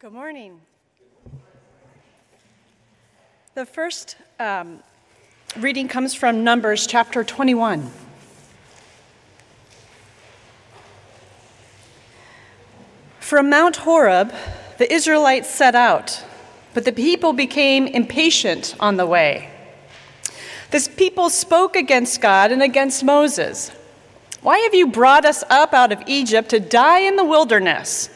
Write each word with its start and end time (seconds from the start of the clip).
Good 0.00 0.14
morning. 0.14 0.58
The 3.54 3.66
first 3.66 4.16
um, 4.38 4.82
reading 5.58 5.88
comes 5.88 6.14
from 6.14 6.42
Numbers 6.42 6.86
chapter 6.86 7.22
21. 7.22 7.90
From 13.18 13.50
Mount 13.50 13.76
Horeb, 13.76 14.32
the 14.78 14.90
Israelites 14.90 15.50
set 15.50 15.74
out, 15.74 16.24
but 16.72 16.86
the 16.86 16.92
people 16.92 17.34
became 17.34 17.86
impatient 17.86 18.74
on 18.80 18.96
the 18.96 19.04
way. 19.04 19.50
This 20.70 20.88
people 20.88 21.28
spoke 21.28 21.76
against 21.76 22.22
God 22.22 22.52
and 22.52 22.62
against 22.62 23.04
Moses. 23.04 23.70
Why 24.40 24.60
have 24.60 24.72
you 24.72 24.86
brought 24.86 25.26
us 25.26 25.44
up 25.50 25.74
out 25.74 25.92
of 25.92 26.02
Egypt 26.06 26.48
to 26.48 26.58
die 26.58 27.00
in 27.00 27.16
the 27.16 27.24
wilderness? 27.24 28.08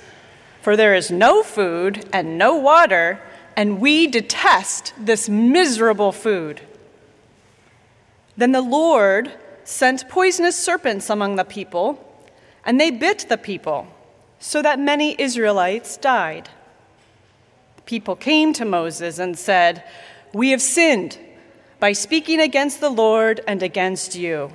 For 0.65 0.79
there 0.79 0.95
is 0.95 1.11
no 1.11 1.43
food 1.43 2.09
and 2.11 2.39
no 2.39 2.57
water, 2.57 3.21
and 3.55 3.83
we 3.83 4.07
detest 4.07 4.95
this 4.99 5.29
miserable 5.29 6.11
food. 6.11 6.63
Then 8.39 8.53
the 8.53 8.63
Lord 8.63 9.31
sent 9.65 10.09
poisonous 10.09 10.57
serpents 10.57 11.11
among 11.11 11.37
the 11.37 11.45
people, 11.45 12.03
and 12.65 12.81
they 12.81 12.91
bit 12.91 13.27
the 13.29 13.37
people, 13.37 13.89
so 14.39 14.63
that 14.63 14.81
many 14.81 15.15
Israelites 15.21 15.99
died. 15.99 16.49
The 17.77 17.83
people 17.83 18.17
came 18.17 18.55
to 18.55 18.65
Moses 18.65 19.19
and 19.19 19.39
said, 19.39 19.85
We 20.33 20.49
have 20.49 20.63
sinned 20.63 21.19
by 21.79 21.93
speaking 21.93 22.41
against 22.41 22.81
the 22.81 22.89
Lord 22.89 23.43
and 23.47 23.63
against 23.63 24.17
you. 24.17 24.51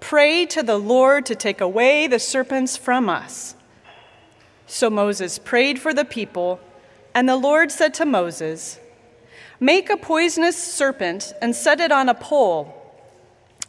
Pray 0.00 0.46
to 0.46 0.62
the 0.62 0.78
Lord 0.78 1.26
to 1.26 1.34
take 1.34 1.60
away 1.60 2.06
the 2.06 2.18
serpents 2.18 2.78
from 2.78 3.10
us. 3.10 3.54
So 4.66 4.90
Moses 4.90 5.38
prayed 5.38 5.78
for 5.78 5.94
the 5.94 6.04
people, 6.04 6.60
and 7.14 7.28
the 7.28 7.36
Lord 7.36 7.70
said 7.70 7.94
to 7.94 8.04
Moses, 8.04 8.80
Make 9.60 9.88
a 9.88 9.96
poisonous 9.96 10.56
serpent 10.56 11.32
and 11.40 11.54
set 11.54 11.80
it 11.80 11.92
on 11.92 12.08
a 12.08 12.14
pole, 12.14 12.74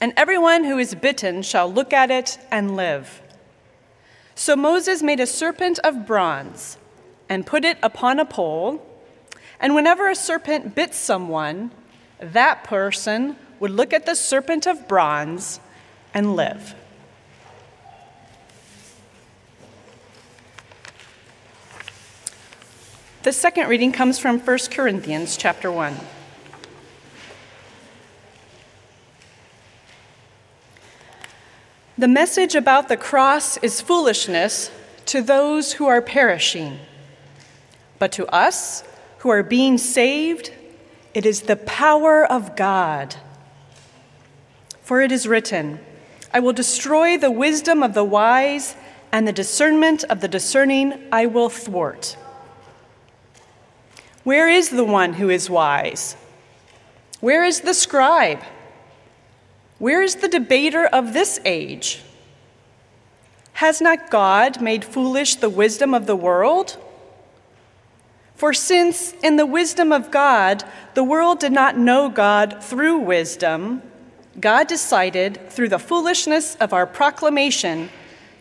and 0.02 0.12
everyone 0.18 0.64
who 0.64 0.78
is 0.78 0.96
bitten 0.96 1.44
shall 1.44 1.72
look 1.72 1.94
at 1.94 2.12
it 2.12 2.40
and 2.52 2.76
live. 2.76 3.22
So 4.36 4.56
Moses 4.56 5.02
made 5.02 5.20
a 5.20 5.28
serpent 5.28 5.80
of 5.80 6.06
bronze 6.06 6.78
and 7.30 7.46
put 7.46 7.64
it 7.64 7.78
upon 7.82 8.20
a 8.20 8.26
pole, 8.26 8.86
and 9.60 9.76
whenever 9.76 10.10
a 10.10 10.16
serpent 10.16 10.76
bit 10.76 10.94
someone, 10.94 11.72
that 12.20 12.64
person 12.64 13.36
would 13.60 13.72
look 13.72 13.94
at 13.94 14.06
the 14.06 14.16
serpent 14.16 14.68
of 14.68 14.88
bronze 14.88 15.60
and 16.14 16.36
live. 16.36 16.76
The 23.28 23.34
second 23.34 23.68
reading 23.68 23.92
comes 23.92 24.18
from 24.18 24.40
1 24.40 24.58
Corinthians 24.72 25.36
chapter 25.36 25.70
1. 25.70 25.98
The 31.98 32.08
message 32.08 32.56
about 32.56 32.88
the 32.88 32.96
cross 32.96 33.58
is 33.58 33.82
foolishness 33.82 34.72
to 35.08 35.22
those 35.22 35.74
who 35.74 35.88
are 35.88 36.02
perishing. 36.02 36.80
But 38.00 38.14
to 38.14 38.26
us 38.28 38.86
who 39.18 39.30
are 39.30 39.44
being 39.44 39.78
saved, 39.78 40.54
it 41.14 41.26
is 41.26 41.42
the 41.42 41.58
power 41.58 42.26
of 42.26 42.56
God. 42.56 43.18
For 44.82 45.02
it 45.02 45.12
is 45.12 45.28
written, 45.28 45.82
I 46.34 46.40
will 46.40 46.54
destroy 46.54 47.18
the 47.18 47.30
wisdom 47.30 47.84
of 47.84 47.94
the 47.94 48.06
wise, 48.06 48.78
and 49.12 49.28
the 49.28 49.34
discernment 49.34 50.06
of 50.06 50.22
the 50.22 50.30
discerning 50.30 51.10
I 51.12 51.26
will 51.26 51.50
thwart. 51.50 52.16
Where 54.28 54.50
is 54.50 54.72
the 54.72 54.84
one 54.84 55.14
who 55.14 55.30
is 55.30 55.50
wise? 55.50 56.18
Where 57.22 57.46
is 57.46 57.62
the 57.62 57.74
scribe? 57.74 58.44
Where 59.80 60.02
is 60.02 60.16
the 60.16 60.28
debater 60.28 60.86
of 60.86 61.14
this 61.14 61.40
age? 61.46 62.02
Has 63.54 63.80
not 63.80 64.12
God 64.12 64.62
made 64.62 64.84
foolish 64.84 65.36
the 65.36 65.50
wisdom 65.50 65.94
of 65.94 66.08
the 66.08 66.16
world? 66.18 66.76
For 68.36 68.52
since 68.52 69.14
in 69.24 69.38
the 69.38 69.46
wisdom 69.46 69.94
of 69.94 70.12
God 70.12 70.66
the 70.94 71.06
world 71.06 71.40
did 71.40 71.54
not 71.54 71.78
know 71.78 72.10
God 72.10 72.62
through 72.62 72.98
wisdom, 72.98 73.82
God 74.38 74.68
decided 74.68 75.50
through 75.50 75.70
the 75.70 75.80
foolishness 75.80 76.56
of 76.56 76.74
our 76.74 76.86
proclamation 76.86 77.90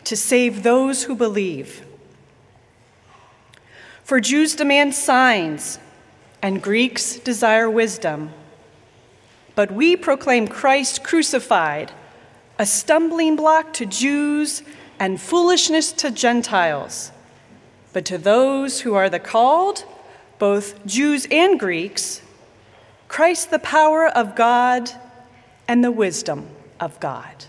to 0.03 0.17
save 0.17 0.63
those 0.63 1.05
who 1.05 1.15
believe. 1.15 1.86
For 4.07 4.21
Jews 4.21 4.55
demand 4.55 4.95
signs, 4.95 5.79
and 6.41 6.63
Greeks 6.63 7.17
desire 7.17 7.69
wisdom. 7.69 8.31
But 9.53 9.69
we 9.69 9.97
proclaim 9.97 10.47
Christ 10.47 11.03
crucified, 11.03 11.91
a 12.57 12.65
stumbling 12.65 13.35
block 13.35 13.73
to 13.73 13.85
Jews 13.85 14.63
and 14.97 15.19
foolishness 15.19 15.91
to 15.91 16.09
Gentiles. 16.09 17.11
But 17.91 18.05
to 18.05 18.17
those 18.17 18.79
who 18.79 18.93
are 18.93 19.09
the 19.09 19.19
called, 19.19 19.83
both 20.39 20.85
Jews 20.85 21.27
and 21.29 21.59
Greeks, 21.59 22.21
Christ 23.09 23.51
the 23.51 23.59
power 23.59 24.07
of 24.07 24.37
God 24.37 24.89
and 25.67 25.83
the 25.83 25.91
wisdom 25.91 26.47
of 26.79 26.97
God. 27.01 27.43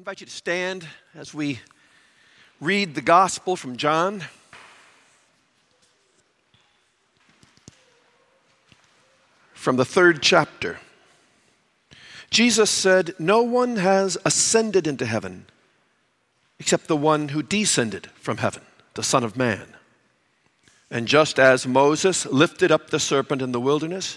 I 0.00 0.02
invite 0.02 0.20
you 0.22 0.26
to 0.28 0.32
stand 0.32 0.86
as 1.14 1.34
we 1.34 1.60
read 2.58 2.94
the 2.94 3.02
gospel 3.02 3.54
from 3.54 3.76
John. 3.76 4.24
From 9.52 9.76
the 9.76 9.84
third 9.84 10.22
chapter. 10.22 10.78
Jesus 12.30 12.70
said, 12.70 13.14
No 13.18 13.42
one 13.42 13.76
has 13.76 14.16
ascended 14.24 14.86
into 14.86 15.04
heaven 15.04 15.44
except 16.58 16.88
the 16.88 16.96
one 16.96 17.28
who 17.28 17.42
descended 17.42 18.06
from 18.14 18.38
heaven, 18.38 18.62
the 18.94 19.02
Son 19.02 19.22
of 19.22 19.36
Man. 19.36 19.76
And 20.90 21.06
just 21.06 21.38
as 21.38 21.66
Moses 21.66 22.24
lifted 22.24 22.72
up 22.72 22.88
the 22.88 23.00
serpent 23.00 23.42
in 23.42 23.52
the 23.52 23.60
wilderness, 23.60 24.16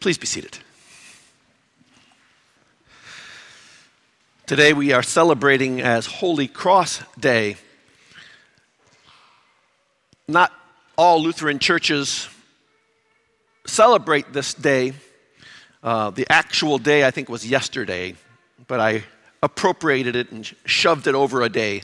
Please 0.00 0.18
be 0.18 0.26
seated. 0.26 0.58
Today 4.46 4.72
we 4.72 4.92
are 4.92 5.02
celebrating 5.02 5.80
as 5.80 6.06
Holy 6.06 6.46
Cross 6.46 7.02
Day. 7.18 7.56
Not 10.28 10.52
all 10.96 11.20
Lutheran 11.22 11.58
churches 11.58 12.28
celebrate 13.66 14.32
this 14.32 14.54
day. 14.54 14.92
Uh, 15.82 16.10
the 16.10 16.26
actual 16.30 16.78
day, 16.78 17.04
I 17.04 17.10
think, 17.10 17.28
was 17.28 17.46
yesterday, 17.46 18.14
but 18.66 18.80
I 18.80 19.04
appropriated 19.42 20.14
it 20.14 20.30
and 20.30 20.44
shoved 20.64 21.06
it 21.06 21.14
over 21.14 21.42
a 21.42 21.48
day 21.48 21.82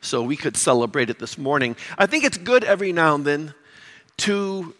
so 0.00 0.22
we 0.22 0.36
could 0.36 0.56
celebrate 0.56 1.10
it 1.10 1.18
this 1.18 1.38
morning. 1.38 1.76
I 1.96 2.06
think 2.06 2.24
it's 2.24 2.38
good 2.38 2.64
every 2.64 2.92
now 2.92 3.14
and 3.14 3.24
then 3.24 3.54
to 4.18 4.74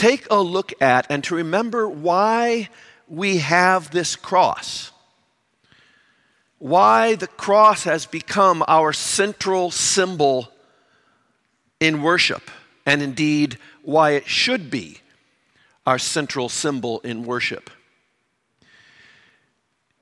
take 0.00 0.26
a 0.30 0.40
look 0.40 0.72
at 0.80 1.06
and 1.10 1.22
to 1.24 1.34
remember 1.34 1.86
why 1.86 2.70
we 3.06 3.36
have 3.36 3.90
this 3.90 4.16
cross. 4.16 4.92
Why 6.58 7.16
the 7.16 7.26
cross 7.26 7.84
has 7.84 8.06
become 8.06 8.64
our 8.66 8.94
central 8.94 9.70
symbol 9.70 10.50
in 11.80 12.02
worship, 12.02 12.50
and 12.86 13.02
indeed 13.02 13.58
why 13.82 14.12
it 14.12 14.26
should 14.26 14.70
be 14.70 15.00
our 15.86 15.98
central 15.98 16.48
symbol 16.48 17.00
in 17.00 17.24
worship. 17.24 17.68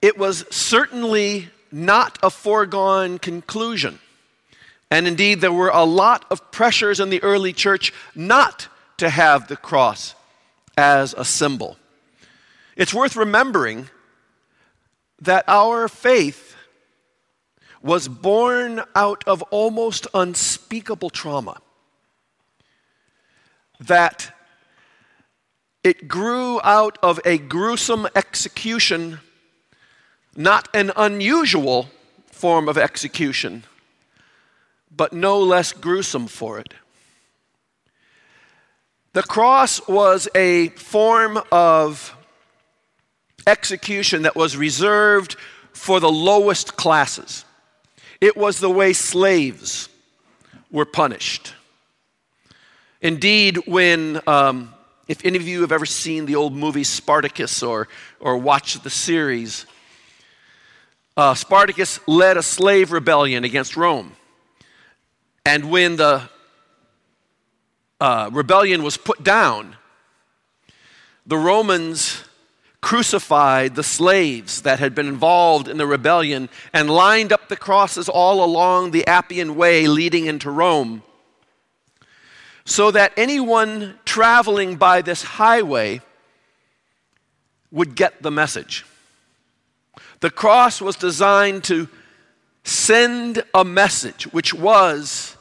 It 0.00 0.16
was 0.16 0.44
certainly 0.48 1.48
not 1.72 2.20
a 2.22 2.30
foregone 2.30 3.18
conclusion. 3.18 3.98
And 4.92 5.08
indeed, 5.08 5.40
there 5.40 5.52
were 5.52 5.70
a 5.70 5.84
lot 5.84 6.24
of 6.30 6.52
pressures 6.52 7.00
in 7.00 7.10
the 7.10 7.22
early 7.24 7.52
church 7.52 7.92
not 8.14 8.68
to 8.98 9.08
have 9.08 9.48
the 9.48 9.56
cross 9.56 10.14
as 10.76 11.14
a 11.14 11.24
symbol. 11.24 11.76
It's 12.76 12.94
worth 12.94 13.16
remembering 13.16 13.88
that 15.20 15.44
our 15.48 15.88
faith 15.88 16.54
was 17.82 18.08
born 18.08 18.82
out 18.94 19.24
of 19.26 19.42
almost 19.44 20.06
unspeakable 20.14 21.10
trauma. 21.10 21.60
That 23.80 24.32
it 25.84 26.08
grew 26.08 26.60
out 26.62 26.98
of 27.02 27.20
a 27.24 27.38
gruesome 27.38 28.08
execution, 28.16 29.20
not 30.36 30.68
an 30.74 30.92
unusual 30.96 31.88
form 32.26 32.68
of 32.68 32.76
execution, 32.76 33.64
but 34.94 35.12
no 35.12 35.40
less 35.40 35.72
gruesome 35.72 36.26
for 36.26 36.58
it. 36.58 36.74
The 39.18 39.24
cross 39.24 39.84
was 39.88 40.28
a 40.36 40.68
form 40.68 41.40
of 41.50 42.16
execution 43.48 44.22
that 44.22 44.36
was 44.36 44.56
reserved 44.56 45.34
for 45.72 45.98
the 45.98 46.08
lowest 46.08 46.76
classes. 46.76 47.44
It 48.20 48.36
was 48.36 48.60
the 48.60 48.70
way 48.70 48.92
slaves 48.92 49.88
were 50.70 50.84
punished. 50.84 51.52
Indeed, 53.00 53.56
when, 53.66 54.20
um, 54.28 54.72
if 55.08 55.24
any 55.24 55.36
of 55.36 55.48
you 55.48 55.62
have 55.62 55.72
ever 55.72 55.84
seen 55.84 56.24
the 56.26 56.36
old 56.36 56.54
movie 56.54 56.84
Spartacus 56.84 57.60
or, 57.60 57.88
or 58.20 58.38
watched 58.38 58.84
the 58.84 58.90
series, 58.90 59.66
uh, 61.16 61.34
Spartacus 61.34 61.98
led 62.06 62.36
a 62.36 62.42
slave 62.44 62.92
rebellion 62.92 63.42
against 63.42 63.76
Rome. 63.76 64.12
And 65.44 65.72
when 65.72 65.96
the 65.96 66.30
uh, 68.00 68.30
rebellion 68.32 68.82
was 68.82 68.96
put 68.96 69.22
down, 69.22 69.76
the 71.26 71.38
Romans 71.38 72.24
crucified 72.80 73.74
the 73.74 73.82
slaves 73.82 74.62
that 74.62 74.78
had 74.78 74.94
been 74.94 75.08
involved 75.08 75.68
in 75.68 75.78
the 75.78 75.86
rebellion 75.86 76.48
and 76.72 76.88
lined 76.88 77.32
up 77.32 77.48
the 77.48 77.56
crosses 77.56 78.08
all 78.08 78.44
along 78.44 78.92
the 78.92 79.06
Appian 79.06 79.56
Way 79.56 79.88
leading 79.88 80.26
into 80.26 80.50
Rome 80.50 81.02
so 82.68 82.90
that 82.90 83.14
anyone 83.16 83.98
traveling 84.04 84.76
by 84.76 85.00
this 85.00 85.22
highway 85.22 86.02
would 87.70 87.96
get 87.96 88.22
the 88.22 88.30
message. 88.30 88.84
The 90.20 90.28
cross 90.30 90.78
was 90.80 90.94
designed 90.94 91.64
to 91.64 91.88
send 92.64 93.42
a 93.54 93.64
message, 93.64 94.24
which 94.34 94.52
was 94.52 95.37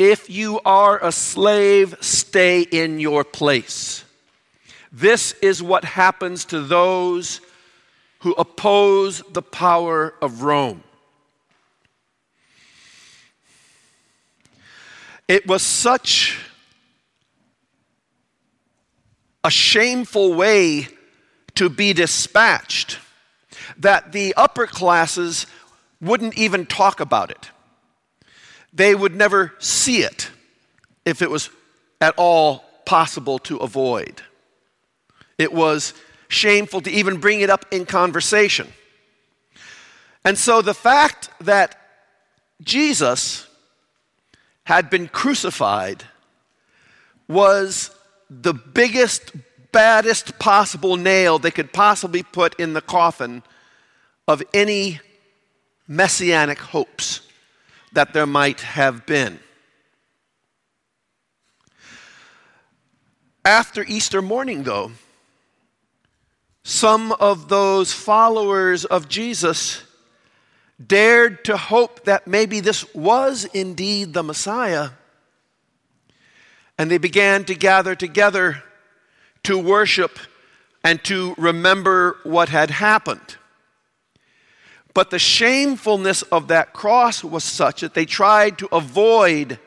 if 0.00 0.30
you 0.30 0.58
are 0.64 0.98
a 1.04 1.12
slave, 1.12 1.94
stay 2.00 2.62
in 2.62 2.98
your 2.98 3.22
place. 3.22 4.02
This 4.90 5.32
is 5.42 5.62
what 5.62 5.84
happens 5.84 6.46
to 6.46 6.62
those 6.62 7.42
who 8.20 8.32
oppose 8.32 9.22
the 9.30 9.42
power 9.42 10.14
of 10.22 10.42
Rome. 10.42 10.82
It 15.28 15.46
was 15.46 15.62
such 15.62 16.40
a 19.44 19.50
shameful 19.50 20.32
way 20.32 20.88
to 21.56 21.68
be 21.68 21.92
dispatched 21.92 22.98
that 23.76 24.12
the 24.12 24.32
upper 24.34 24.66
classes 24.66 25.46
wouldn't 26.00 26.38
even 26.38 26.64
talk 26.64 27.00
about 27.00 27.30
it. 27.30 27.50
They 28.72 28.94
would 28.94 29.14
never 29.14 29.54
see 29.58 30.02
it 30.02 30.30
if 31.04 31.22
it 31.22 31.30
was 31.30 31.50
at 32.00 32.14
all 32.16 32.64
possible 32.84 33.38
to 33.40 33.56
avoid. 33.58 34.22
It 35.38 35.52
was 35.52 35.94
shameful 36.28 36.80
to 36.82 36.90
even 36.90 37.18
bring 37.18 37.40
it 37.40 37.50
up 37.50 37.66
in 37.70 37.86
conversation. 37.86 38.72
And 40.24 40.38
so 40.38 40.62
the 40.62 40.74
fact 40.74 41.30
that 41.40 41.76
Jesus 42.62 43.46
had 44.64 44.90
been 44.90 45.08
crucified 45.08 46.04
was 47.26 47.90
the 48.28 48.52
biggest, 48.52 49.32
baddest 49.72 50.38
possible 50.38 50.96
nail 50.96 51.38
they 51.38 51.50
could 51.50 51.72
possibly 51.72 52.22
put 52.22 52.58
in 52.60 52.74
the 52.74 52.80
coffin 52.80 53.42
of 54.28 54.42
any 54.54 55.00
messianic 55.88 56.58
hopes 56.58 57.22
that 57.92 58.12
there 58.12 58.26
might 58.26 58.60
have 58.60 59.06
been. 59.06 59.40
After 63.44 63.84
Easter 63.84 64.20
morning, 64.20 64.64
though, 64.64 64.92
some 66.62 67.12
of 67.12 67.48
those 67.48 67.92
followers 67.92 68.84
of 68.84 69.08
Jesus 69.08 69.82
dared 70.86 71.44
to 71.44 71.56
hope 71.56 72.04
that 72.04 72.26
maybe 72.26 72.60
this 72.60 72.94
was 72.94 73.44
indeed 73.46 74.12
the 74.12 74.22
Messiah. 74.22 74.90
And 76.78 76.90
they 76.90 76.98
began 76.98 77.44
to 77.44 77.54
gather 77.54 77.94
together 77.94 78.62
to 79.44 79.58
worship 79.58 80.18
and 80.84 81.02
to 81.04 81.34
remember 81.36 82.18
what 82.22 82.48
had 82.48 82.70
happened. 82.70 83.36
But 84.92 85.10
the 85.10 85.18
shamefulness 85.18 86.22
of 86.22 86.48
that 86.48 86.72
cross 86.72 87.22
was 87.22 87.44
such 87.44 87.82
that 87.82 87.94
they 87.94 88.06
tried 88.06 88.58
to 88.58 88.68
avoid 88.74 89.58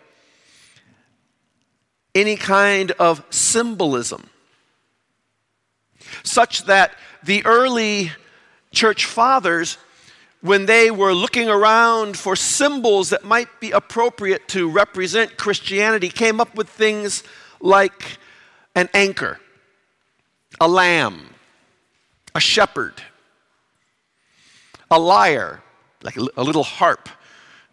any 2.14 2.36
kind 2.36 2.92
of 2.92 3.24
symbolism 3.30 4.30
such 6.24 6.66
that 6.66 6.94
the 7.24 7.46
early 7.46 8.12
church 8.72 9.06
fathers, 9.06 9.78
when 10.42 10.66
they 10.66 10.92
were 10.92 11.14
looking 11.14 11.50
around 11.50 12.18
for 12.18 12.36
symbols 12.36 13.10
that 13.10 13.24
might 13.24 13.48
be 13.60 13.72
appropriate 13.72 14.48
to 14.50 14.70
represent 14.70 15.38
Christianity, 15.38 16.10
came 16.10 16.40
up 16.40 16.56
with 16.56 16.70
things 16.70 17.24
like 17.60 18.18
an 18.76 18.90
anchor, 18.94 19.40
a 20.60 20.68
lamb, 20.68 21.30
a 22.36 22.40
shepherd, 22.40 23.02
a 24.90 25.00
lyre, 25.00 25.62
like 26.02 26.16
a 26.16 26.44
little 26.44 26.64
harp, 26.64 27.10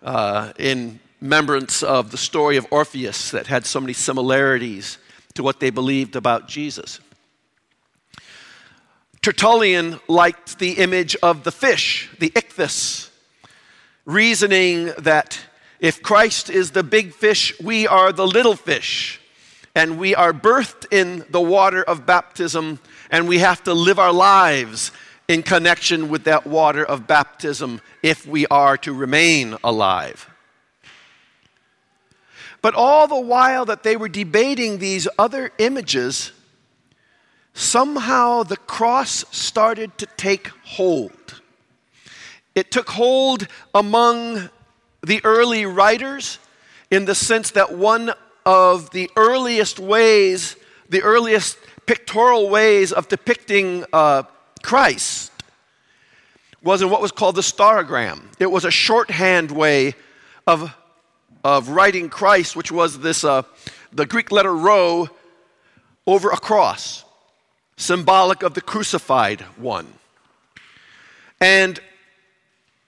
uh, 0.02 0.52
in 0.58 1.00
remembrance 1.20 1.82
of 1.82 2.10
the 2.10 2.16
story 2.16 2.56
of 2.56 2.66
Orpheus 2.70 3.30
that 3.30 3.46
had 3.46 3.66
so 3.66 3.80
many 3.80 3.92
similarities 3.92 4.98
to 5.34 5.42
what 5.42 5.60
they 5.60 5.70
believed 5.70 6.16
about 6.16 6.48
Jesus. 6.48 7.00
Tertullian 9.22 10.00
liked 10.08 10.58
the 10.58 10.72
image 10.72 11.14
of 11.22 11.44
the 11.44 11.52
fish, 11.52 12.08
the 12.18 12.30
ichthys, 12.30 13.10
reasoning 14.06 14.92
that 14.98 15.38
if 15.78 16.02
Christ 16.02 16.48
is 16.48 16.70
the 16.70 16.82
big 16.82 17.12
fish, 17.12 17.58
we 17.60 17.86
are 17.86 18.12
the 18.12 18.26
little 18.26 18.56
fish. 18.56 19.20
And 19.74 19.98
we 19.98 20.14
are 20.14 20.32
birthed 20.32 20.86
in 20.90 21.24
the 21.30 21.40
water 21.40 21.82
of 21.82 22.06
baptism, 22.06 22.80
and 23.10 23.28
we 23.28 23.38
have 23.38 23.62
to 23.64 23.74
live 23.74 23.98
our 23.98 24.12
lives 24.12 24.90
in 25.30 25.44
connection 25.44 26.08
with 26.08 26.24
that 26.24 26.44
water 26.44 26.84
of 26.84 27.06
baptism 27.06 27.80
if 28.02 28.26
we 28.26 28.48
are 28.48 28.76
to 28.76 28.92
remain 28.92 29.56
alive. 29.62 30.28
But 32.60 32.74
all 32.74 33.06
the 33.06 33.20
while 33.20 33.64
that 33.66 33.84
they 33.84 33.96
were 33.96 34.08
debating 34.08 34.78
these 34.78 35.06
other 35.20 35.52
images, 35.58 36.32
somehow 37.54 38.42
the 38.42 38.56
cross 38.56 39.24
started 39.30 39.96
to 39.98 40.06
take 40.16 40.48
hold. 40.64 41.40
It 42.56 42.72
took 42.72 42.90
hold 42.90 43.46
among 43.72 44.50
the 45.06 45.20
early 45.22 45.64
writers 45.64 46.40
in 46.90 47.04
the 47.04 47.14
sense 47.14 47.52
that 47.52 47.72
one 47.72 48.12
of 48.44 48.90
the 48.90 49.08
earliest 49.14 49.78
ways, 49.78 50.56
the 50.88 51.02
earliest 51.02 51.56
pictorial 51.86 52.50
ways 52.50 52.90
of 52.90 53.06
depicting 53.06 53.84
uh, 53.92 54.24
Christ 54.62 55.30
was 56.62 56.82
in 56.82 56.90
what 56.90 57.00
was 57.00 57.12
called 57.12 57.36
the 57.36 57.42
staurogram. 57.42 58.22
It 58.38 58.50
was 58.50 58.64
a 58.64 58.70
shorthand 58.70 59.50
way 59.50 59.94
of, 60.46 60.74
of 61.42 61.70
writing 61.70 62.08
Christ, 62.08 62.56
which 62.56 62.70
was 62.70 62.98
this 62.98 63.24
uh, 63.24 63.42
the 63.92 64.06
Greek 64.06 64.30
letter 64.30 64.54
rho 64.54 65.08
over 66.06 66.30
a 66.30 66.36
cross 66.36 67.04
symbolic 67.76 68.42
of 68.42 68.54
the 68.54 68.60
crucified 68.60 69.40
one. 69.56 69.86
And 71.40 71.80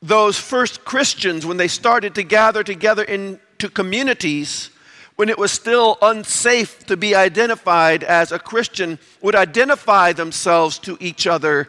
those 0.03 0.39
first 0.39 0.85
Christians, 0.85 1.47
when 1.47 1.57
they 1.57 1.69
started 1.69 2.15
to 2.17 2.23
gather 2.23 2.63
together 2.63 3.03
into 3.03 3.71
communities, 3.71 4.69
when 5.17 5.29
it 5.29 5.39
was 5.39 5.53
still 5.53 5.99
unsafe 6.03 6.87
to 6.87 6.97
be 6.97 7.15
identified 7.15 8.03
as 8.03 8.33
a 8.33 8.39
Christian, 8.39 8.99
would 9.21 9.35
identify 9.35 10.13
themselves 10.13 10.79
to 10.81 10.97
each 11.01 11.27
other 11.27 11.69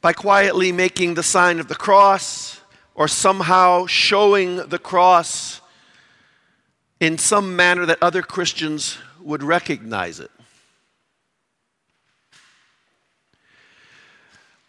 by 0.00 0.12
quietly 0.12 0.72
making 0.72 1.14
the 1.14 1.22
sign 1.22 1.60
of 1.60 1.68
the 1.68 1.74
cross 1.74 2.60
or 2.94 3.08
somehow 3.08 3.86
showing 3.86 4.56
the 4.68 4.78
cross 4.78 5.60
in 7.00 7.18
some 7.18 7.56
manner 7.56 7.86
that 7.86 7.98
other 8.02 8.22
Christians 8.22 8.98
would 9.20 9.42
recognize 9.42 10.20
it. 10.20 10.30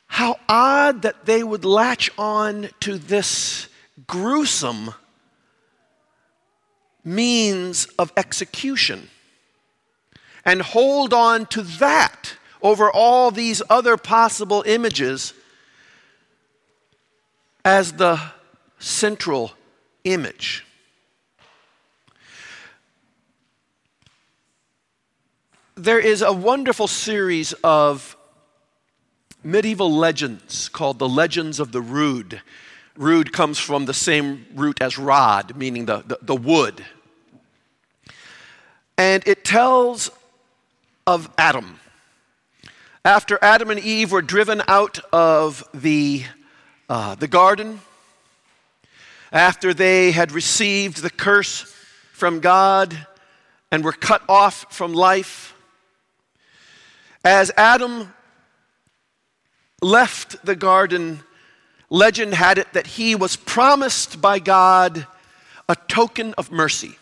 How 0.08 0.38
odd 0.48 1.02
that 1.02 1.26
they 1.26 1.44
would 1.44 1.66
latch 1.66 2.12
on 2.18 2.70
to 2.82 2.98
this 2.98 3.68
gruesome 4.06 4.94
means 7.04 7.86
of 8.00 8.12
execution 8.16 9.10
and 10.46 10.62
hold 10.62 11.14
on 11.14 11.46
to 11.48 11.62
that 11.62 12.36
over 12.62 12.92
all 12.92 13.32
these 13.32 13.62
other 13.70 13.98
possible 13.98 14.64
images 14.66 15.34
as 17.66 17.94
the 17.94 18.20
central 18.80 19.52
image. 20.04 20.66
There 25.76 26.00
is 26.00 26.22
a 26.22 26.32
wonderful 26.32 26.88
series 26.88 27.54
of 27.64 28.16
medieval 29.44 29.92
legends 29.92 30.70
called 30.70 31.00
the 31.00 31.10
Legends 31.10 31.60
of 31.60 31.72
the 31.72 31.82
Rood. 31.82 32.42
Rood 32.96 33.34
comes 33.34 33.58
from 33.58 33.86
the 33.86 33.94
same 33.94 34.46
root 34.54 34.82
as 34.82 34.98
rod, 34.98 35.56
meaning 35.56 35.86
the, 35.86 36.04
the, 36.06 36.20
the 36.22 36.36
wood. 36.36 36.84
And 38.98 39.28
it 39.28 39.44
tells 39.44 40.12
of 41.08 41.30
Adam. 41.38 41.80
After 43.04 43.38
Adam 43.42 43.70
and 43.72 43.80
Eve 43.80 44.12
were 44.12 44.22
driven 44.22 44.62
out 44.68 45.00
of 45.12 45.68
the, 45.74 46.24
uh, 46.88 47.16
the 47.16 47.28
garden, 47.28 47.82
after 49.32 49.74
they 49.74 50.12
had 50.12 50.32
received 50.32 51.02
the 51.02 51.10
curse 51.10 51.64
from 52.14 52.40
God 52.40 53.08
and 53.72 53.84
were 53.84 53.92
cut 53.92 54.22
off 54.30 54.68
from 54.70 54.94
life, 54.94 55.56
as 57.26 57.52
Adam 57.58 58.14
left 59.82 60.46
the 60.46 60.56
garden, 60.56 61.22
legend 61.94 62.34
had 62.34 62.58
it 62.58 62.74
that 62.74 62.88
he 62.88 63.14
was 63.14 63.36
promised 63.36 64.20
by 64.20 64.40
God 64.40 65.06
a 65.70 65.76
token 65.88 66.34
of 66.34 66.52
mercy. 66.52 66.98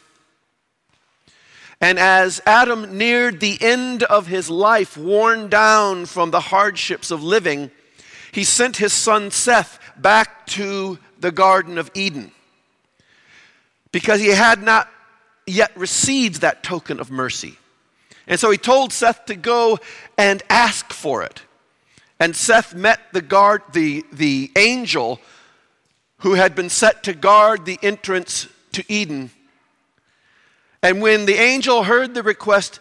And 1.79 1.97
as 1.97 2.41
Adam 2.45 2.97
neared 2.97 3.39
the 3.39 3.57
end 3.61 4.03
of 4.03 4.27
his 4.27 4.49
life, 4.49 4.97
worn 4.97 5.47
down 5.49 6.05
from 6.05 6.29
the 6.29 6.41
hardships 6.41 7.09
of 7.09 7.23
living, 7.23 7.71
he 8.33 8.43
sent 8.43 8.77
his 8.77 8.91
son 8.93 9.31
Seth 9.31 9.79
back 9.97 10.45
to 10.47 10.99
the 11.19 11.31
Garden 11.31 11.77
of 11.77 11.89
Eden 11.95 12.31
because 13.91 14.19
he 14.19 14.29
had 14.29 14.61
not 14.61 14.89
yet 15.47 15.75
received 15.75 16.41
that 16.41 16.63
token 16.63 16.99
of 16.99 17.09
mercy. 17.09 17.57
And 18.27 18.39
so 18.39 18.51
he 18.51 18.57
told 18.57 18.91
Seth 18.91 19.25
to 19.25 19.35
go 19.35 19.79
and 20.17 20.43
ask 20.49 20.91
for 20.91 21.23
it. 21.23 21.41
And 22.21 22.35
Seth 22.35 22.75
met 22.75 22.99
the 23.13 23.21
guard, 23.23 23.63
the, 23.73 24.05
the 24.13 24.51
angel 24.55 25.19
who 26.17 26.35
had 26.35 26.53
been 26.53 26.69
set 26.69 27.01
to 27.05 27.13
guard 27.13 27.65
the 27.65 27.79
entrance 27.81 28.47
to 28.73 28.83
Eden. 28.87 29.31
And 30.83 31.01
when 31.01 31.25
the 31.25 31.33
angel 31.33 31.81
heard 31.81 32.13
the 32.13 32.21
request, 32.21 32.79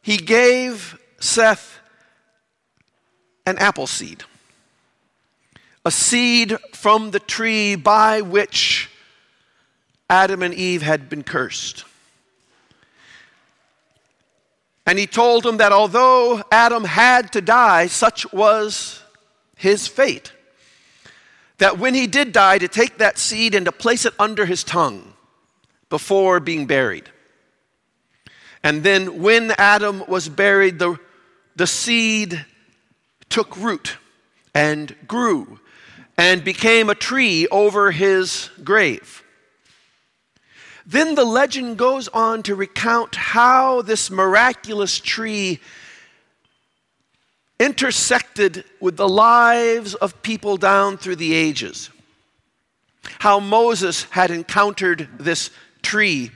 he 0.00 0.16
gave 0.16 0.96
Seth 1.18 1.80
an 3.44 3.58
apple 3.58 3.88
seed, 3.88 4.22
a 5.84 5.90
seed 5.90 6.56
from 6.72 7.10
the 7.10 7.18
tree 7.18 7.74
by 7.74 8.20
which 8.20 8.90
Adam 10.08 10.40
and 10.40 10.54
Eve 10.54 10.82
had 10.82 11.08
been 11.08 11.24
cursed. 11.24 11.84
And 14.88 14.98
he 14.98 15.06
told 15.06 15.44
him 15.44 15.58
that 15.58 15.70
although 15.70 16.42
Adam 16.50 16.82
had 16.82 17.30
to 17.32 17.42
die, 17.42 17.88
such 17.88 18.32
was 18.32 19.02
his 19.54 19.86
fate. 19.86 20.32
That 21.58 21.78
when 21.78 21.92
he 21.92 22.06
did 22.06 22.32
die, 22.32 22.56
to 22.56 22.68
take 22.68 22.96
that 22.96 23.18
seed 23.18 23.54
and 23.54 23.66
to 23.66 23.72
place 23.72 24.06
it 24.06 24.14
under 24.18 24.46
his 24.46 24.64
tongue 24.64 25.12
before 25.90 26.40
being 26.40 26.64
buried. 26.64 27.10
And 28.62 28.82
then 28.82 29.20
when 29.20 29.50
Adam 29.58 30.04
was 30.08 30.30
buried, 30.30 30.78
the, 30.78 30.98
the 31.54 31.66
seed 31.66 32.46
took 33.28 33.58
root 33.58 33.98
and 34.54 34.96
grew 35.06 35.60
and 36.16 36.42
became 36.42 36.88
a 36.88 36.94
tree 36.94 37.46
over 37.48 37.90
his 37.90 38.48
grave. 38.64 39.22
Then 40.88 41.16
the 41.16 41.24
legend 41.26 41.76
goes 41.76 42.08
on 42.08 42.42
to 42.44 42.54
recount 42.54 43.14
how 43.14 43.82
this 43.82 44.10
miraculous 44.10 44.98
tree 44.98 45.60
intersected 47.60 48.64
with 48.80 48.96
the 48.96 49.08
lives 49.08 49.94
of 49.94 50.22
people 50.22 50.56
down 50.56 50.96
through 50.96 51.16
the 51.16 51.34
ages. 51.34 51.90
How 53.18 53.38
Moses 53.38 54.04
had 54.04 54.30
encountered 54.30 55.10
this 55.18 55.50
tree 55.82 56.30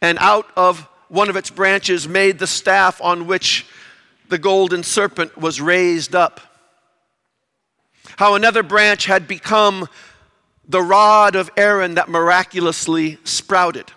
and 0.00 0.18
out 0.20 0.46
of 0.56 0.86
one 1.08 1.28
of 1.28 1.34
its 1.34 1.50
branches 1.50 2.06
made 2.06 2.38
the 2.38 2.46
staff 2.46 3.00
on 3.02 3.26
which 3.26 3.66
the 4.28 4.38
golden 4.38 4.84
serpent 4.84 5.36
was 5.36 5.60
raised 5.60 6.14
up. 6.14 6.40
How 8.18 8.36
another 8.36 8.62
branch 8.62 9.06
had 9.06 9.26
become 9.26 9.88
the 10.70 10.80
rod 10.80 11.34
of 11.34 11.50
Aaron 11.56 11.96
that 11.96 12.08
miraculously 12.08 13.18
sprouted. 13.24 13.90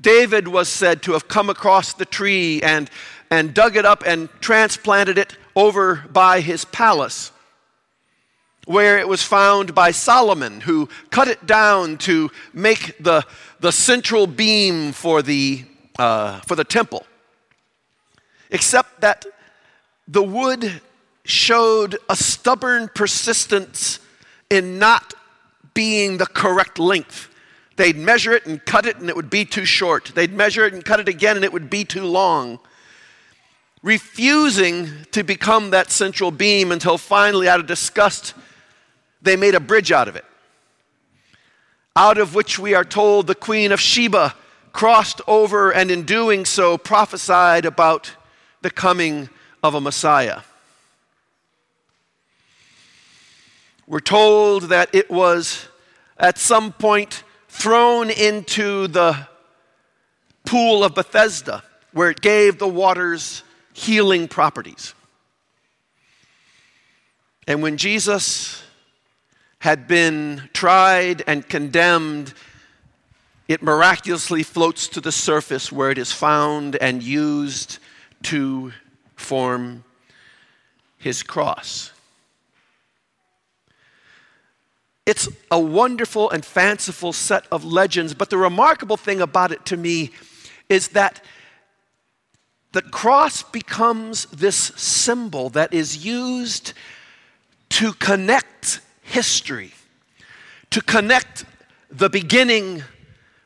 David 0.00 0.46
was 0.46 0.68
said 0.68 1.02
to 1.02 1.12
have 1.12 1.26
come 1.26 1.50
across 1.50 1.92
the 1.92 2.04
tree 2.04 2.62
and, 2.62 2.88
and 3.28 3.52
dug 3.54 3.76
it 3.76 3.84
up 3.84 4.04
and 4.06 4.28
transplanted 4.40 5.18
it 5.18 5.36
over 5.56 6.04
by 6.12 6.40
his 6.40 6.64
palace, 6.64 7.32
where 8.66 8.98
it 8.98 9.08
was 9.08 9.22
found 9.22 9.74
by 9.74 9.90
Solomon, 9.90 10.60
who 10.60 10.88
cut 11.10 11.26
it 11.26 11.44
down 11.44 11.98
to 11.98 12.30
make 12.52 12.96
the, 13.00 13.24
the 13.58 13.72
central 13.72 14.28
beam 14.28 14.92
for 14.92 15.22
the, 15.22 15.64
uh, 15.98 16.38
for 16.40 16.54
the 16.54 16.64
temple. 16.64 17.04
Except 18.50 19.00
that 19.00 19.26
the 20.06 20.22
wood 20.22 20.80
showed 21.24 21.96
a 22.08 22.14
stubborn 22.14 22.88
persistence 22.94 23.98
in 24.52 24.78
not 24.78 25.14
being 25.72 26.18
the 26.18 26.26
correct 26.26 26.78
length. 26.78 27.30
They'd 27.76 27.96
measure 27.96 28.32
it 28.32 28.44
and 28.44 28.62
cut 28.64 28.84
it 28.84 28.98
and 28.98 29.08
it 29.08 29.16
would 29.16 29.30
be 29.30 29.46
too 29.46 29.64
short. 29.64 30.12
They'd 30.14 30.32
measure 30.32 30.66
it 30.66 30.74
and 30.74 30.84
cut 30.84 31.00
it 31.00 31.08
again 31.08 31.36
and 31.36 31.44
it 31.44 31.52
would 31.54 31.70
be 31.70 31.84
too 31.84 32.04
long. 32.04 32.58
Refusing 33.82 34.90
to 35.12 35.22
become 35.24 35.70
that 35.70 35.90
central 35.90 36.30
beam 36.30 36.70
until 36.70 36.98
finally, 36.98 37.48
out 37.48 37.60
of 37.60 37.66
disgust, 37.66 38.34
they 39.22 39.36
made 39.36 39.54
a 39.54 39.60
bridge 39.60 39.90
out 39.90 40.06
of 40.06 40.16
it. 40.16 40.24
Out 41.96 42.18
of 42.18 42.34
which 42.34 42.58
we 42.58 42.74
are 42.74 42.84
told 42.84 43.26
the 43.26 43.34
Queen 43.34 43.72
of 43.72 43.80
Sheba 43.80 44.34
crossed 44.72 45.22
over 45.26 45.72
and 45.72 45.90
in 45.90 46.02
doing 46.02 46.44
so 46.44 46.76
prophesied 46.76 47.64
about 47.64 48.14
the 48.60 48.70
coming 48.70 49.30
of 49.62 49.74
a 49.74 49.80
Messiah. 49.80 50.42
We're 53.92 54.00
told 54.00 54.70
that 54.70 54.94
it 54.94 55.10
was 55.10 55.68
at 56.16 56.38
some 56.38 56.72
point 56.72 57.24
thrown 57.48 58.08
into 58.08 58.86
the 58.86 59.28
pool 60.46 60.82
of 60.82 60.94
Bethesda, 60.94 61.62
where 61.92 62.08
it 62.08 62.22
gave 62.22 62.58
the 62.58 62.66
waters 62.66 63.42
healing 63.74 64.28
properties. 64.28 64.94
And 67.46 67.62
when 67.62 67.76
Jesus 67.76 68.62
had 69.58 69.86
been 69.86 70.48
tried 70.54 71.22
and 71.26 71.46
condemned, 71.46 72.32
it 73.46 73.62
miraculously 73.62 74.42
floats 74.42 74.88
to 74.88 75.02
the 75.02 75.12
surface 75.12 75.70
where 75.70 75.90
it 75.90 75.98
is 75.98 76.10
found 76.10 76.76
and 76.76 77.02
used 77.02 77.78
to 78.22 78.72
form 79.16 79.84
his 80.96 81.22
cross. 81.22 81.92
It's 85.12 85.28
a 85.50 85.60
wonderful 85.60 86.30
and 86.30 86.42
fanciful 86.42 87.12
set 87.12 87.44
of 87.52 87.66
legends, 87.66 88.14
but 88.14 88.30
the 88.30 88.38
remarkable 88.38 88.96
thing 88.96 89.20
about 89.20 89.52
it 89.52 89.66
to 89.66 89.76
me 89.76 90.10
is 90.70 90.88
that 90.88 91.22
the 92.72 92.80
cross 92.80 93.42
becomes 93.42 94.24
this 94.24 94.56
symbol 94.56 95.50
that 95.50 95.74
is 95.74 96.02
used 96.02 96.72
to 97.68 97.92
connect 97.92 98.80
history, 99.02 99.74
to 100.70 100.80
connect 100.80 101.44
the 101.90 102.08
beginning 102.08 102.82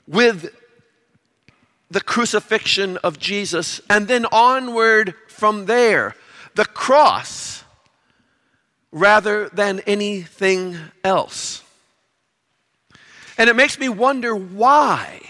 with 0.06 0.54
the 1.90 2.00
crucifixion 2.00 2.96
of 2.99 3.18
Jesus, 3.18 3.80
and 3.90 4.06
then 4.06 4.25
onward 4.30 5.16
from 5.26 5.66
there. 5.66 6.14
The 6.54 6.64
cross 6.64 7.64
rather 8.97 9.50
than 9.50 9.81
anything 9.81 10.75
else. 11.05 11.62
And 13.37 13.50
it 13.50 13.55
makes 13.55 13.79
me 13.79 13.91
wonder 13.91 14.35
why. 14.35 15.21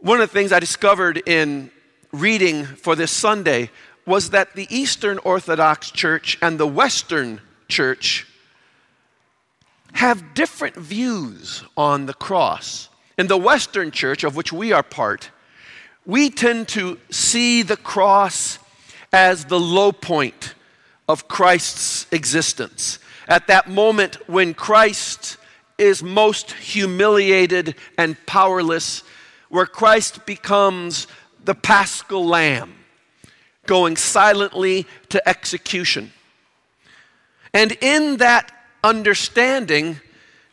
One 0.00 0.20
of 0.20 0.28
the 0.28 0.34
things 0.34 0.50
I 0.50 0.58
discovered 0.58 1.22
in 1.24 1.70
reading 2.10 2.64
for 2.64 2.96
this 2.96 3.12
Sunday 3.12 3.70
was 4.04 4.30
that 4.30 4.56
the 4.56 4.66
Eastern 4.70 5.18
Orthodox 5.18 5.92
Church 5.92 6.36
and 6.42 6.58
the 6.58 6.66
Western 6.66 7.40
Church 7.68 8.26
have 9.92 10.34
different 10.34 10.74
views 10.74 11.62
on 11.76 12.06
the 12.06 12.14
cross. 12.14 12.88
In 13.16 13.28
the 13.28 13.38
Western 13.38 13.92
Church, 13.92 14.24
of 14.24 14.34
which 14.34 14.52
we 14.52 14.72
are 14.72 14.82
part, 14.82 15.30
we 16.04 16.28
tend 16.28 16.66
to 16.68 16.98
see 17.08 17.62
the 17.62 17.76
cross 17.76 18.58
as 19.12 19.46
the 19.46 19.60
low 19.60 19.92
point 19.92 20.54
of 21.08 21.28
Christ's 21.28 22.06
existence. 22.12 22.98
At 23.28 23.46
that 23.48 23.68
moment 23.68 24.28
when 24.28 24.54
Christ 24.54 25.36
is 25.78 26.02
most 26.02 26.52
humiliated 26.52 27.74
and 27.98 28.16
powerless, 28.26 29.02
where 29.48 29.66
Christ 29.66 30.26
becomes 30.26 31.06
the 31.44 31.54
paschal 31.54 32.26
lamb, 32.26 32.74
going 33.66 33.96
silently 33.96 34.86
to 35.10 35.28
execution. 35.28 36.12
And 37.52 37.72
in 37.80 38.18
that 38.18 38.52
understanding, 38.82 40.00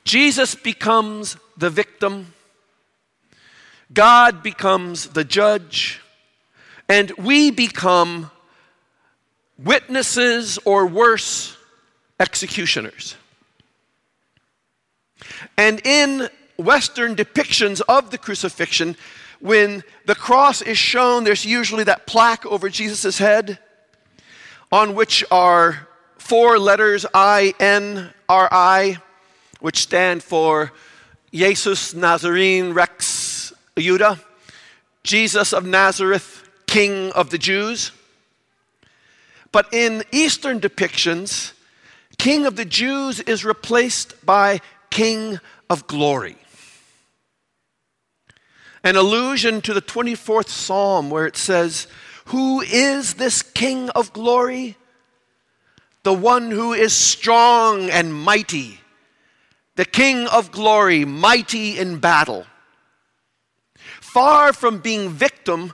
Jesus 0.04 0.56
becomes 0.56 1.38
the 1.58 1.70
victim, 1.70 2.34
God 3.94 4.42
becomes 4.42 5.10
the 5.10 5.24
judge, 5.24 6.02
and 6.90 7.12
we 7.12 7.52
become 7.52 8.32
witnesses 9.64 10.60
or 10.66 10.86
worse, 10.86 11.56
executioners. 12.20 13.16
And 15.58 15.82
in 15.86 16.30
Western 16.58 17.16
depictions 17.16 17.82
of 17.88 18.12
the 18.12 18.18
crucifixion, 18.18 18.96
when 19.40 19.84
the 20.06 20.16
cross 20.16 20.62
is 20.62 20.78
shown, 20.78 21.24
there's 21.24 21.46
usually 21.46 21.84
that 21.86 22.06
plaque 22.06 22.46
over 22.46 22.70
Jesus' 22.70 23.18
head 23.18 23.60
on 24.72 24.96
which 24.96 25.24
are 25.32 25.88
four 26.18 26.58
letters 26.58 27.06
I 27.14 27.54
N 27.60 28.14
R 28.30 28.48
I, 28.52 28.98
which 29.60 29.80
stand 29.80 30.24
for 30.24 30.72
Jesus 31.32 31.94
Nazarene 31.94 32.74
Rex 32.74 33.54
Juda, 33.76 34.20
Jesus 35.04 35.52
of 35.54 35.66
Nazareth, 35.66 36.48
King 36.68 37.12
of 37.12 37.30
the 37.30 37.38
Jews. 37.38 37.92
But 39.54 39.72
in 39.72 40.04
Eastern 40.12 40.60
depictions, 40.60 41.54
King 42.18 42.46
of 42.46 42.58
the 42.58 42.66
Jews 42.66 43.22
is 43.22 43.46
replaced 43.46 44.26
by 44.26 44.60
King 44.90 45.40
of 45.70 45.88
Glory. 45.88 46.36
An 48.84 48.96
allusion 48.98 49.62
to 49.62 49.74
the 49.74 49.82
24th 49.82 50.50
Psalm 50.50 51.10
where 51.10 51.28
it 51.28 51.38
says, 51.38 51.88
Who 52.26 52.62
is 52.62 53.14
this 53.14 53.44
King 53.44 53.90
of 53.92 54.12
Glory? 54.12 54.76
The 56.02 56.14
one 56.14 56.50
who 56.50 56.74
is 56.74 56.92
strong 56.92 57.90
and 57.92 58.14
mighty, 58.14 58.80
the 59.76 59.86
King 59.86 60.28
of 60.28 60.52
Glory, 60.52 61.06
mighty 61.06 61.78
in 61.78 62.00
battle. 62.00 62.46
Far 64.02 64.52
from 64.52 64.80
being 64.80 65.10
victim, 65.10 65.74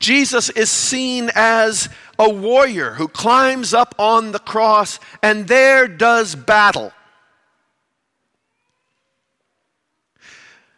Jesus 0.00 0.48
is 0.50 0.70
seen 0.70 1.30
as 1.34 1.88
a 2.18 2.28
warrior 2.28 2.94
who 2.94 3.06
climbs 3.06 3.72
up 3.72 3.94
on 3.98 4.32
the 4.32 4.38
cross 4.38 4.98
and 5.22 5.46
there 5.46 5.86
does 5.86 6.34
battle. 6.34 6.92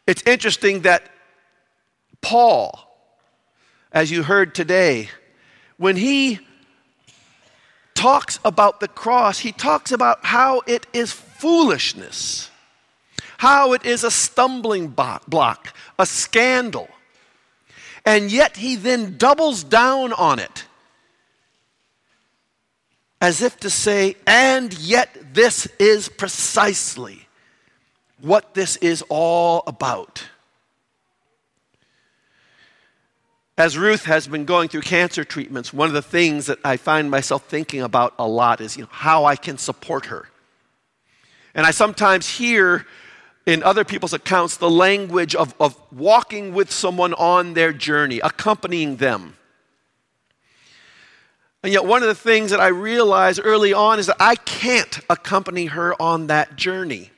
It's 0.06 0.22
interesting 0.26 0.82
that 0.82 1.10
Paul, 2.20 2.78
as 3.92 4.10
you 4.10 4.22
heard 4.22 4.54
today, 4.54 5.08
when 5.78 5.96
he 5.96 6.40
talks 7.94 8.38
about 8.44 8.80
the 8.80 8.88
cross, 8.88 9.38
he 9.38 9.52
talks 9.52 9.92
about 9.92 10.24
how 10.24 10.62
it 10.66 10.86
is 10.92 11.12
foolishness, 11.12 12.50
how 13.38 13.72
it 13.72 13.86
is 13.86 14.04
a 14.04 14.10
stumbling 14.10 14.88
block, 14.88 15.74
a 15.98 16.04
scandal. 16.04 16.88
And 18.04 18.30
yet 18.30 18.58
he 18.58 18.76
then 18.76 19.16
doubles 19.16 19.64
down 19.64 20.12
on 20.12 20.38
it 20.38 20.64
as 23.20 23.42
if 23.42 23.58
to 23.60 23.70
say, 23.70 24.16
and 24.26 24.72
yet 24.78 25.34
this 25.34 25.66
is 25.78 26.08
precisely 26.08 27.26
what 28.20 28.54
this 28.54 28.76
is 28.76 29.02
all 29.08 29.62
about. 29.66 30.24
As 33.58 33.76
Ruth 33.76 34.06
has 34.06 34.26
been 34.26 34.46
going 34.46 34.68
through 34.68 34.80
cancer 34.82 35.22
treatments, 35.22 35.70
one 35.70 35.88
of 35.88 35.92
the 35.92 36.00
things 36.00 36.46
that 36.46 36.58
I 36.64 36.78
find 36.78 37.10
myself 37.10 37.44
thinking 37.44 37.82
about 37.82 38.14
a 38.18 38.26
lot 38.26 38.62
is 38.62 38.76
you 38.76 38.84
know, 38.84 38.88
how 38.90 39.26
I 39.26 39.36
can 39.36 39.58
support 39.58 40.06
her. 40.06 40.28
And 41.54 41.66
I 41.66 41.70
sometimes 41.70 42.26
hear 42.26 42.86
in 43.44 43.62
other 43.62 43.84
people's 43.84 44.14
accounts 44.14 44.56
the 44.56 44.70
language 44.70 45.34
of, 45.34 45.54
of 45.60 45.78
walking 45.92 46.54
with 46.54 46.70
someone 46.70 47.12
on 47.14 47.52
their 47.52 47.72
journey, 47.72 48.20
accompanying 48.20 48.96
them. 48.96 49.36
And 51.62 51.72
yet, 51.72 51.84
one 51.84 52.02
of 52.02 52.08
the 52.08 52.14
things 52.14 52.52
that 52.52 52.60
I 52.60 52.68
realized 52.68 53.40
early 53.42 53.74
on 53.74 53.98
is 53.98 54.06
that 54.06 54.16
I 54.18 54.34
can't 54.34 55.00
accompany 55.10 55.66
her 55.66 56.00
on 56.00 56.28
that 56.28 56.56
journey. 56.56 57.10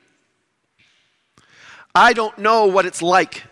I 1.95 2.13
don't 2.13 2.37
know 2.37 2.65
what 2.65 2.85
it's 2.85 3.01
like 3.01 3.43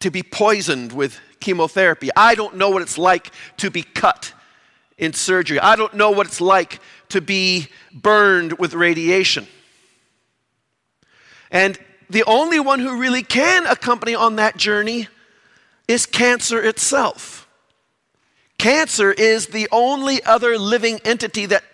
to 0.00 0.10
be 0.10 0.22
poisoned 0.22 0.92
with 0.92 1.18
chemotherapy. 1.40 2.10
I 2.14 2.34
don't 2.34 2.56
know 2.56 2.70
what 2.70 2.82
it's 2.82 2.98
like 2.98 3.32
to 3.58 3.70
be 3.70 3.82
cut 3.82 4.34
in 4.98 5.14
surgery. 5.14 5.58
I 5.58 5.76
don't 5.76 5.94
know 5.94 6.10
what 6.10 6.26
it's 6.26 6.40
like 6.40 6.80
to 7.08 7.20
be 7.20 7.68
burned 7.92 8.58
with 8.58 8.74
radiation. 8.74 9.46
And 11.50 11.78
the 12.10 12.24
only 12.24 12.60
one 12.60 12.80
who 12.80 12.98
really 12.98 13.22
can 13.22 13.66
accompany 13.66 14.14
on 14.14 14.36
that 14.36 14.56
journey 14.56 15.08
is 15.88 16.06
cancer 16.06 16.62
itself. 16.62 17.39
Cancer 18.60 19.10
is 19.10 19.46
the 19.46 19.70
only 19.72 20.22
other 20.22 20.58
living 20.58 21.00
entity 21.02 21.46
that 21.46 21.64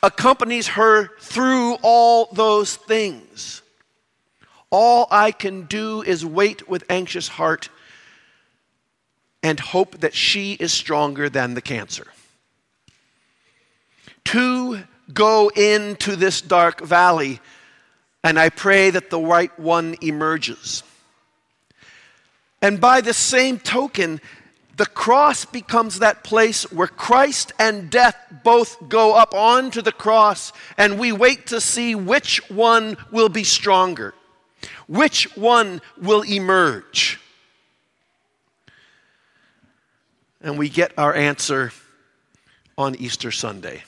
accompanies 0.00 0.68
her 0.68 1.08
through 1.18 1.74
all 1.82 2.28
those 2.32 2.76
things. 2.76 3.62
All 4.70 5.08
I 5.10 5.32
can 5.32 5.64
do 5.64 6.02
is 6.02 6.24
wait 6.24 6.68
with 6.68 6.84
anxious 6.88 7.26
heart 7.26 7.68
and 9.42 9.58
hope 9.58 9.98
that 9.98 10.14
she 10.14 10.52
is 10.52 10.72
stronger 10.72 11.28
than 11.28 11.54
the 11.54 11.60
cancer. 11.60 12.06
To 14.26 14.84
go 15.12 15.48
into 15.48 16.14
this 16.14 16.40
dark 16.40 16.80
valley, 16.80 17.40
and 18.22 18.38
I 18.38 18.50
pray 18.50 18.90
that 18.90 19.10
the 19.10 19.18
right 19.18 19.58
one 19.58 19.96
emerges. 20.00 20.84
And 22.62 22.80
by 22.80 23.00
the 23.00 23.14
same 23.14 23.58
token, 23.58 24.20
the 24.78 24.86
cross 24.86 25.44
becomes 25.44 25.98
that 25.98 26.22
place 26.22 26.62
where 26.70 26.86
Christ 26.86 27.52
and 27.58 27.90
death 27.90 28.16
both 28.44 28.88
go 28.88 29.12
up 29.12 29.34
onto 29.34 29.82
the 29.82 29.92
cross, 29.92 30.52
and 30.78 31.00
we 31.00 31.10
wait 31.10 31.48
to 31.48 31.60
see 31.60 31.96
which 31.96 32.48
one 32.48 32.96
will 33.10 33.28
be 33.28 33.42
stronger, 33.42 34.14
which 34.86 35.36
one 35.36 35.80
will 36.00 36.22
emerge. 36.22 37.18
And 40.40 40.56
we 40.56 40.68
get 40.68 40.92
our 40.96 41.12
answer 41.12 41.72
on 42.78 42.94
Easter 42.94 43.32
Sunday. 43.32 43.82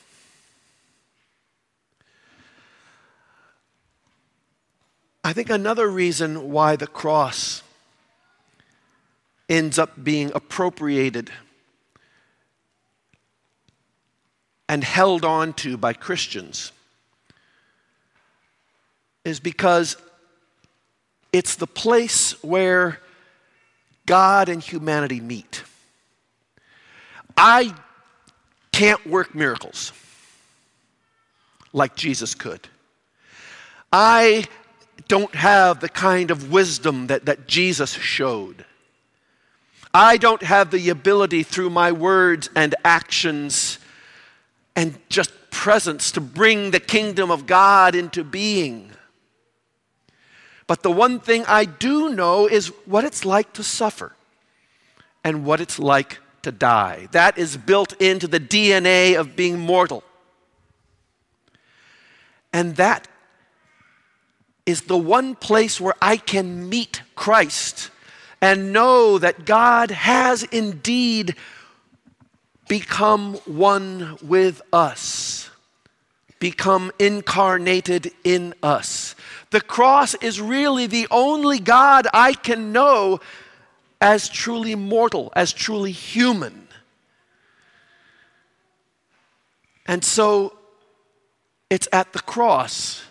I 5.23 5.33
think 5.33 5.51
another 5.51 5.89
reason 5.89 6.51
why 6.51 6.75
the 6.75 6.89
cross 6.89 7.63
ends 9.51 9.79
up 9.79 10.03
being 10.03 10.31
appropriated 10.35 11.31
and 14.69 14.85
held 14.85 15.25
on 15.25 15.53
to 15.53 15.77
by 15.77 15.93
Christians 15.93 16.71
is 19.25 19.41
because 19.41 19.97
it's 21.33 21.57
the 21.57 21.67
place 21.67 22.43
where 22.43 23.01
God 24.07 24.49
and 24.49 24.63
humanity 24.63 25.21
meet. 25.21 25.65
I 27.37 27.75
can't 28.73 29.05
work 29.07 29.35
miracles 29.35 29.93
like 31.73 31.97
Jesus 31.97 32.35
could. 32.35 32.69
I 33.93 34.45
don't 35.09 35.35
have 35.35 35.81
the 35.81 35.89
kind 35.89 36.31
of 36.31 36.53
wisdom 36.53 37.09
that, 37.09 37.27
that 37.27 37.49
Jesus 37.49 37.93
showed. 37.93 38.65
I 39.93 40.17
don't 40.17 40.43
have 40.43 40.71
the 40.71 40.89
ability 40.89 41.43
through 41.43 41.71
my 41.71 41.91
words 41.91 42.49
and 42.55 42.75
actions 42.85 43.79
and 44.77 44.99
just 45.09 45.33
presence 45.51 46.13
to 46.13 46.21
bring 46.21 46.71
the 46.71 46.81
kingdom 46.81 47.31
of 47.31 47.47
God 47.47 47.95
into 47.95 48.23
being. 48.23 48.93
But 50.67 50.83
the 50.85 50.93
one 50.93 51.19
thing 51.19 51.45
I 51.49 51.65
do 51.65 52.11
know 52.11 52.47
is 52.47 52.69
what 52.87 53.05
it's 53.05 53.25
like 53.25 53.53
to 53.55 53.65
suffer 53.65 54.15
and 55.25 55.45
what 55.45 55.61
it's 55.61 55.81
like 55.81 56.19
to 56.43 56.53
die. 56.53 57.09
That 57.11 57.37
is 57.37 57.57
built 57.57 58.01
into 58.01 58.29
the 58.29 58.39
DNA 58.41 59.19
of 59.19 59.35
being 59.35 59.59
mortal. 59.59 60.05
And 62.53 62.77
that 62.77 63.09
is 64.65 64.83
the 64.83 64.97
one 64.97 65.35
place 65.35 65.81
where 65.81 65.95
I 66.01 66.17
can 66.17 66.69
meet 66.69 67.03
Christ 67.17 67.91
and 68.41 68.73
know 68.73 69.19
that 69.19 69.45
God 69.45 69.91
has 69.91 70.43
indeed 70.45 71.35
become 72.69 73.35
one 73.47 74.17
with 74.23 74.63
us, 74.73 75.51
become 76.39 76.91
incarnated 76.99 78.13
in 78.25 78.55
us. 78.63 79.15
The 79.51 79.61
cross 79.61 80.15
is 80.15 80.41
really 80.41 80.87
the 80.87 81.09
only 81.11 81.59
God 81.59 82.07
I 82.15 82.33
can 82.33 82.73
know 82.73 83.21
as 84.01 84.29
truly 84.29 84.75
mortal, 84.75 85.33
as 85.37 85.53
truly 85.53 85.93
human. 85.93 86.69
And 89.85 90.05
so 90.05 90.57
it's 91.69 91.89
at 91.93 92.13
the 92.13 92.21
cross 92.21 93.05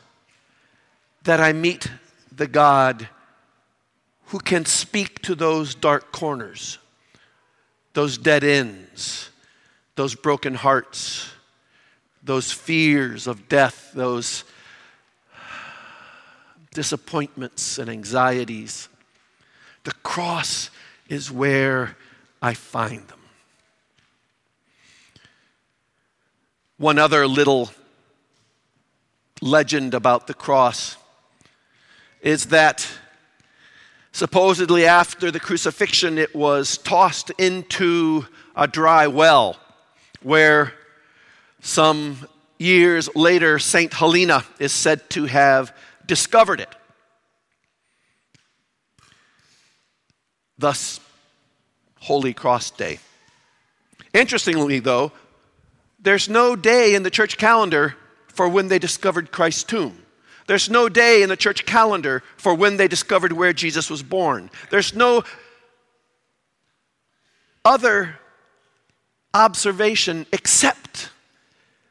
that 1.24 1.39
I 1.39 1.54
meet 1.54 1.92
the 2.36 2.48
God 2.48 3.10
who 4.30 4.39
can 4.39 4.63
speak 4.63 5.22
to 5.24 5.34
those 5.34 5.74
dark 5.74 6.12
corners, 6.12 6.78
those 7.94 8.18
dead 8.18 8.44
ends, 8.44 9.32
those 9.96 10.13
broken 10.13 10.54
hearts, 10.54 11.32
those 12.24 12.52
fears 12.52 13.26
of 13.26 13.50
death, 13.50 13.92
those 13.96 14.44
disappointments 16.76 17.80
and 17.80 17.89
anxieties. 17.89 18.88
The 19.84 19.94
cross 20.04 20.70
is 21.08 21.32
where 21.32 21.98
I 22.39 22.54
find 22.54 23.08
them. 23.08 23.20
One 26.78 27.00
other 27.00 27.28
little 27.28 27.72
legend 29.42 29.96
about 29.96 30.28
the 30.28 30.36
cross 30.36 30.98
is 32.22 32.48
that 32.48 32.88
supposedly 34.20 34.86
after 34.86 35.32
the 35.32 35.40
crucifixion, 35.40 36.18
it 36.18 36.36
was 36.36 36.78
tossed 36.80 37.32
into 37.38 38.26
a 38.54 38.68
dry 38.68 39.08
well 39.08 39.58
where 40.22 40.74
some 41.62 42.28
years 42.58 43.10
later, 43.16 43.58
St. 43.60 43.94
Helena 43.94 44.44
is 44.60 44.74
said 44.74 45.10
to 45.12 45.26
have 45.26 45.74
discovered 46.06 46.60
it. 46.60 46.76
Thus, 50.58 51.00
Holy 52.00 52.34
Cross 52.34 52.72
Day. 52.72 53.00
Interestingly, 54.14 54.80
though, 54.80 55.14
there's 55.98 56.28
no 56.28 56.58
day 56.58 56.94
in 56.94 57.04
the 57.04 57.10
church 57.10 57.38
calendar 57.38 57.96
for 58.28 58.50
when 58.50 58.68
they 58.68 58.80
discovered 58.80 59.32
Christ's 59.32 59.64
tomb. 59.64 59.98
There's 60.50 60.68
no 60.68 60.90
day 60.90 61.22
in 61.22 61.30
the 61.30 61.38
church 61.38 61.64
calendar 61.68 62.24
for 62.36 62.56
when 62.56 62.78
they 62.78 62.88
discovered 62.88 63.34
where 63.34 63.54
Jesus 63.54 63.88
was 63.88 64.02
born. 64.02 64.50
There's 64.72 64.96
no 64.96 65.24
other 67.64 68.18
observation 69.32 70.26
except 70.34 71.12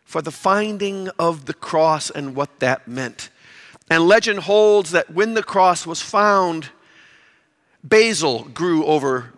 for 0.05 0.23
the 0.23 0.33
finding 0.33 1.09
of 1.21 1.45
the 1.45 1.55
cross 1.55 2.11
and 2.11 2.35
what 2.35 2.59
that 2.59 2.89
meant. 2.89 3.31
And 3.89 4.09
legend 4.09 4.41
holds 4.41 4.91
that 4.91 5.09
when 5.09 5.35
the 5.35 5.45
cross 5.45 5.87
was 5.87 6.03
found, 6.03 6.71
basil 7.85 8.43
grew 8.43 8.85
over 8.87 9.35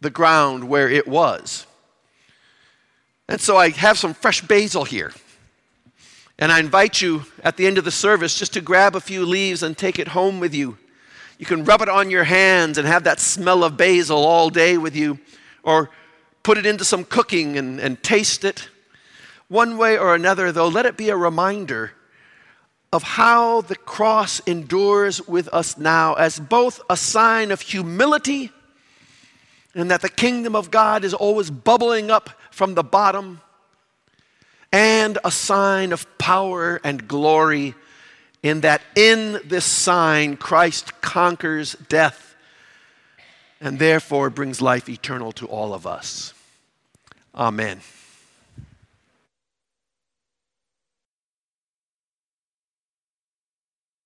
the 0.00 0.10
ground 0.10 0.68
where 0.68 0.88
it 0.88 1.06
was. 1.06 1.64
And 3.28 3.40
so 3.40 3.56
I 3.56 3.68
have 3.68 3.98
some 3.98 4.14
fresh 4.14 4.40
basil 4.40 4.82
here. 4.82 5.12
And 6.40 6.50
I 6.50 6.58
invite 6.58 7.02
you 7.02 7.24
at 7.44 7.58
the 7.58 7.66
end 7.66 7.76
of 7.76 7.84
the 7.84 7.90
service 7.90 8.38
just 8.38 8.54
to 8.54 8.62
grab 8.62 8.96
a 8.96 9.00
few 9.00 9.26
leaves 9.26 9.62
and 9.62 9.76
take 9.76 9.98
it 9.98 10.08
home 10.08 10.40
with 10.40 10.54
you. 10.54 10.78
You 11.38 11.44
can 11.44 11.64
rub 11.64 11.82
it 11.82 11.88
on 11.88 12.10
your 12.10 12.24
hands 12.24 12.78
and 12.78 12.88
have 12.88 13.04
that 13.04 13.20
smell 13.20 13.62
of 13.62 13.76
basil 13.76 14.24
all 14.24 14.48
day 14.48 14.78
with 14.78 14.96
you, 14.96 15.18
or 15.62 15.90
put 16.42 16.56
it 16.56 16.64
into 16.64 16.84
some 16.84 17.04
cooking 17.04 17.58
and, 17.58 17.78
and 17.78 18.02
taste 18.02 18.44
it. 18.44 18.68
One 19.48 19.76
way 19.76 19.98
or 19.98 20.14
another, 20.14 20.50
though, 20.50 20.68
let 20.68 20.86
it 20.86 20.96
be 20.96 21.10
a 21.10 21.16
reminder 21.16 21.92
of 22.92 23.02
how 23.02 23.60
the 23.60 23.76
cross 23.76 24.40
endures 24.40 25.26
with 25.28 25.48
us 25.52 25.76
now 25.76 26.14
as 26.14 26.40
both 26.40 26.80
a 26.88 26.96
sign 26.96 27.50
of 27.50 27.60
humility 27.60 28.50
and 29.74 29.90
that 29.90 30.02
the 30.02 30.08
kingdom 30.08 30.56
of 30.56 30.70
God 30.70 31.04
is 31.04 31.14
always 31.14 31.50
bubbling 31.50 32.10
up 32.10 32.30
from 32.50 32.74
the 32.74 32.82
bottom, 32.82 33.40
and 34.72 35.18
a 35.24 35.30
sign 35.30 35.92
of 35.92 36.06
power 36.18 36.80
and 36.84 37.08
glory 37.08 37.74
in 38.42 38.60
that 38.62 38.82
in 38.94 39.40
this 39.44 39.64
sign 39.64 40.36
Christ 40.36 41.00
conquers 41.00 41.74
death 41.88 42.34
and 43.60 43.78
therefore 43.78 44.30
brings 44.30 44.62
life 44.62 44.88
eternal 44.88 45.32
to 45.32 45.46
all 45.46 45.74
of 45.74 45.86
us. 45.86 46.32
Amen. 47.34 47.80